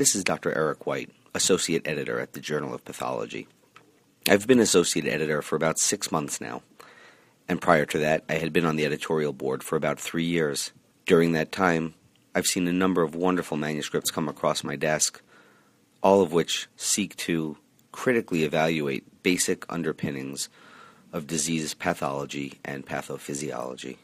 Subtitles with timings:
[0.00, 0.50] This is Dr.
[0.56, 3.46] Eric White, Associate Editor at the Journal of Pathology.
[4.26, 6.62] I've been Associate Editor for about six months now,
[7.46, 10.72] and prior to that, I had been on the editorial board for about three years.
[11.04, 11.92] During that time,
[12.34, 15.20] I've seen a number of wonderful manuscripts come across my desk,
[16.02, 17.58] all of which seek to
[17.92, 20.48] critically evaluate basic underpinnings
[21.12, 23.98] of disease pathology and pathophysiology.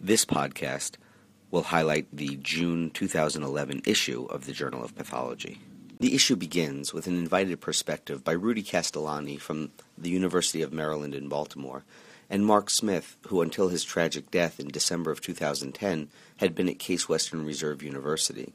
[0.00, 0.92] This podcast
[1.52, 5.60] will highlight the June 2011 issue of the Journal of Pathology.
[6.00, 11.14] The issue begins with an invited perspective by Rudy Castellani from the University of Maryland
[11.14, 11.84] in Baltimore
[12.30, 16.78] and Mark Smith, who until his tragic death in December of 2010 had been at
[16.78, 18.54] Case Western Reserve University.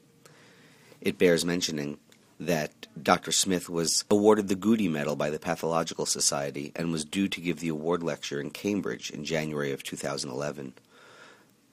[1.00, 1.98] It bears mentioning
[2.40, 3.30] that Dr.
[3.30, 7.60] Smith was awarded the Goudie Medal by the Pathological Society and was due to give
[7.60, 10.74] the award lecture in Cambridge in January of 2011.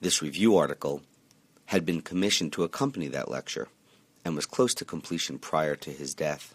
[0.00, 1.02] This review article
[1.66, 3.68] had been commissioned to accompany that lecture
[4.24, 6.52] and was close to completion prior to his death.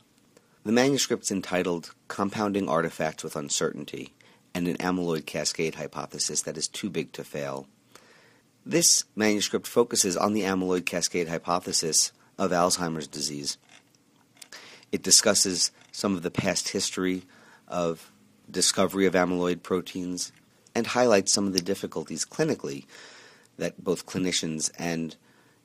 [0.64, 4.14] The manuscript's entitled Compounding Artifacts with Uncertainty
[4.54, 7.68] and an Amyloid Cascade Hypothesis That is Too Big to Fail.
[8.66, 13.58] This manuscript focuses on the amyloid cascade hypothesis of Alzheimer's disease.
[14.92, 17.24] It discusses some of the past history
[17.68, 18.12] of
[18.50, 20.32] discovery of amyloid proteins
[20.76, 22.86] and highlights some of the difficulties clinically
[23.62, 25.16] that both clinicians and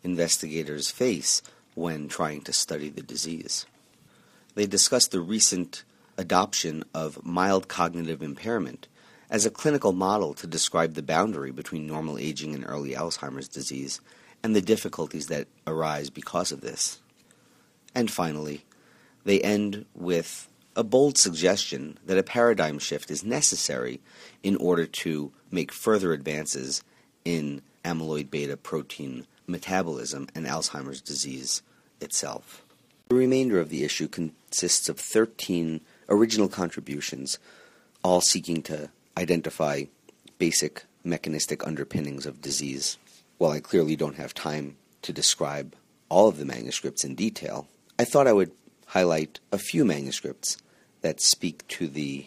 [0.02, 1.42] investigators face
[1.74, 3.64] when trying to study the disease.
[4.54, 5.82] They discuss the recent
[6.18, 8.86] adoption of mild cognitive impairment
[9.30, 14.00] as a clinical model to describe the boundary between normal aging and early Alzheimer's disease
[14.42, 17.00] and the difficulties that arise because of this.
[17.94, 18.66] And finally,
[19.24, 24.00] they end with a bold suggestion that a paradigm shift is necessary
[24.42, 26.84] in order to make further advances
[27.24, 31.62] in amyloid beta protein metabolism and Alzheimer's disease
[32.00, 32.64] itself.
[33.08, 37.38] The remainder of the issue consists of 13 original contributions,
[38.02, 39.84] all seeking to identify
[40.38, 42.98] basic mechanistic underpinnings of disease.
[43.38, 45.76] While I clearly don't have time to describe
[46.08, 48.50] all of the manuscripts in detail, I thought I would
[48.86, 50.58] highlight a few manuscripts
[51.02, 52.26] that speak to the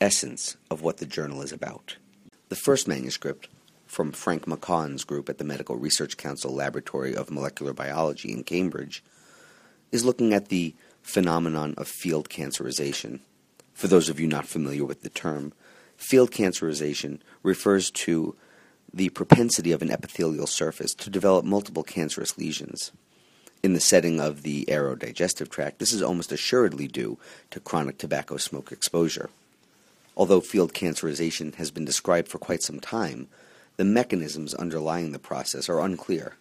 [0.00, 1.96] essence of what the journal is about.
[2.50, 3.48] The first manuscript
[3.88, 9.02] from Frank McCaughan's group at the Medical Research Council Laboratory of Molecular Biology in Cambridge,
[9.90, 13.20] is looking at the phenomenon of field cancerization.
[13.72, 15.52] For those of you not familiar with the term,
[15.96, 18.36] field cancerization refers to
[18.92, 22.92] the propensity of an epithelial surface to develop multiple cancerous lesions.
[23.62, 27.18] In the setting of the aerodigestive tract, this is almost assuredly due
[27.50, 29.30] to chronic tobacco smoke exposure.
[30.16, 33.28] Although field cancerization has been described for quite some time,
[33.78, 36.34] the mechanisms underlying the process are unclear.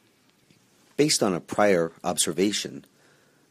[0.97, 2.83] Based on a prior observation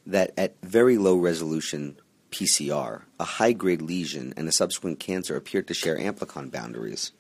[0.05, 1.97] that at very low resolution
[2.33, 7.13] PCR, a high grade lesion and a subsequent cancer appeared to share amplicon boundaries.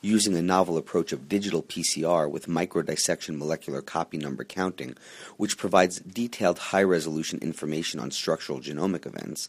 [0.00, 4.96] Using a novel approach of digital PCR with microdissection molecular copy number counting,
[5.36, 9.48] which provides detailed high resolution information on structural genomic events,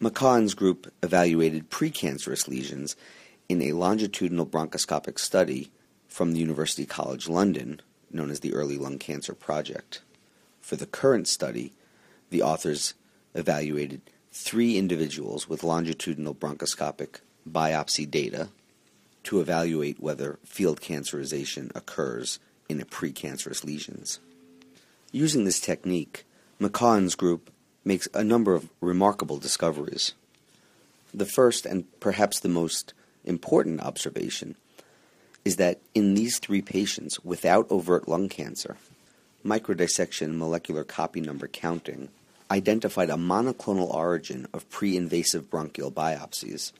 [0.00, 2.94] McCaughan's group evaluated precancerous lesions
[3.50, 5.72] in a longitudinal bronchoscopic study
[6.06, 10.02] from the University College London, known as the Early Lung Cancer Project.
[10.60, 11.72] For the current study,
[12.30, 12.94] the authors
[13.34, 18.50] evaluated three individuals with longitudinal bronchoscopic biopsy data
[19.24, 22.38] to evaluate whether field cancerization occurs
[22.68, 24.20] in precancerous lesions.
[25.10, 26.24] Using this technique,
[26.60, 27.50] McCaughan's group
[27.84, 30.12] makes a number of remarkable discoveries.
[31.12, 32.94] The first and perhaps the most
[33.24, 34.56] important observation
[35.44, 38.76] is that in these three patients without overt lung cancer,
[39.44, 42.08] microdissection molecular copy number counting
[42.50, 46.72] identified a monoclonal origin of pre invasive bronchial biopsies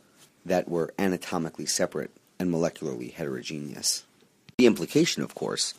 [0.45, 4.05] that were anatomically separate and molecularly heterogeneous.
[4.59, 5.75] The implication, of course,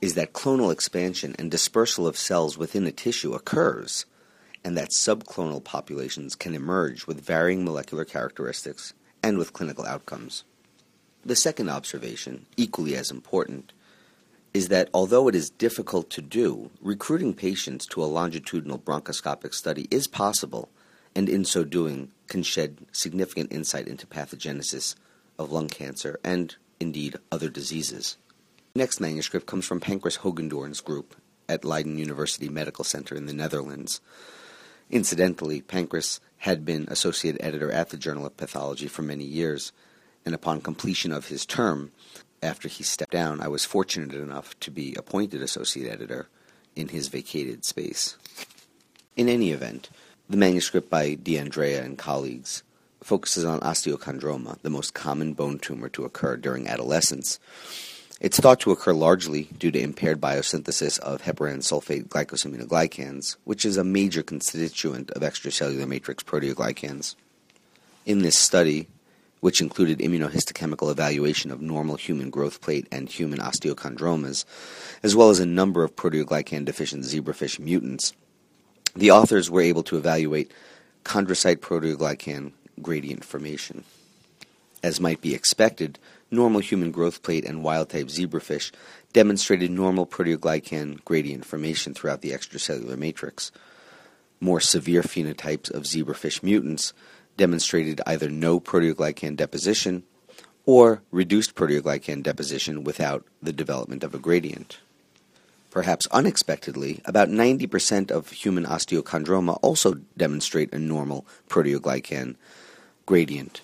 [0.00, 4.06] is that clonal expansion and dispersal of cells within a tissue occurs,
[4.64, 10.44] and that subclonal populations can emerge with varying molecular characteristics and with clinical outcomes.
[11.24, 13.72] The second observation, equally as important,
[14.52, 19.86] is that although it is difficult to do, recruiting patients to a longitudinal bronchoscopic study
[19.90, 20.70] is possible,
[21.14, 24.94] and in so doing can shed significant insight into pathogenesis
[25.38, 28.16] of lung cancer and, indeed, other diseases.
[28.74, 31.16] Next manuscript comes from Pancras Hogendoorn's group
[31.48, 34.00] at Leiden University Medical Center in the Netherlands.
[34.90, 39.72] Incidentally, Pancras had been associate editor at the Journal of Pathology for many years,
[40.24, 41.92] and upon completion of his term,
[42.42, 46.28] after he stepped down, I was fortunate enough to be appointed associate editor
[46.74, 48.16] in his vacated space.
[49.16, 49.90] In any event,
[50.30, 52.62] the manuscript by D'Andrea and colleagues
[53.02, 57.38] focuses on osteochondroma, the most common bone tumor to occur during adolescence.
[58.20, 63.78] It's thought to occur largely due to impaired biosynthesis of heparan sulfate glycosaminoglycans, which is
[63.78, 67.14] a major constituent of extracellular matrix proteoglycans.
[68.04, 68.88] In this study,
[69.40, 74.44] which included immunohistochemical evaluation of normal human growth plate and human osteochondromas,
[75.02, 78.12] as well as a number of proteoglycan deficient zebrafish mutants,
[78.94, 80.52] the authors were able to evaluate
[81.06, 82.52] chondrocyte proteoglycan
[82.82, 83.82] gradient formation.
[84.82, 85.98] As might be expected,
[86.30, 88.70] normal human growth plate and wild type zebrafish
[89.12, 93.50] demonstrated normal proteoglycan gradient formation throughout the extracellular matrix.
[94.40, 96.92] More severe phenotypes of zebrafish mutants
[97.36, 100.02] demonstrated either no proteoglycan deposition
[100.66, 104.78] or reduced proteoglycan deposition without the development of a gradient.
[105.70, 112.34] Perhaps unexpectedly, about 90% of human osteochondroma also demonstrate a normal proteoglycan
[113.06, 113.60] gradient,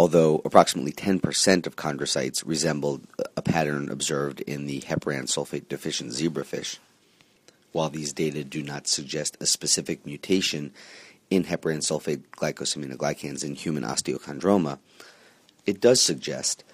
[0.00, 3.06] although approximately 10% of chondrocytes resembled
[3.36, 6.78] a pattern observed in the heparan sulfate deficient zebrafish.
[7.72, 10.72] While these data do not suggest a specific mutation
[11.28, 14.78] in heparan sulfate glycosaminoglycans in human osteochondroma,
[15.66, 16.64] it does suggest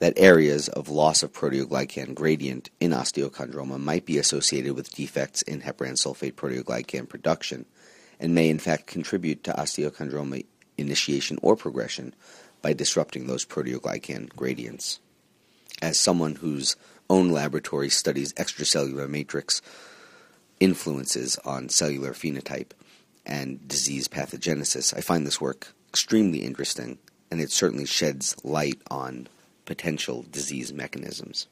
[0.00, 5.62] that areas of loss of proteoglycan gradient in osteochondroma might be associated with defects in
[5.62, 7.64] heparan sulfate proteoglycan production
[8.20, 10.44] and may in fact contribute to osteochondroma
[10.76, 12.12] initiation or progression
[12.64, 14.98] by disrupting those proteoglycan gradients.
[15.82, 16.76] As someone whose
[17.10, 19.60] own laboratory studies extracellular matrix
[20.60, 22.70] influences on cellular phenotype
[23.26, 26.96] and disease pathogenesis, I find this work extremely interesting
[27.30, 29.28] and it certainly sheds light on
[29.66, 31.48] potential disease mechanisms.